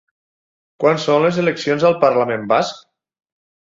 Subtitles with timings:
[0.85, 2.85] Quan són les eleccions al parlament basc?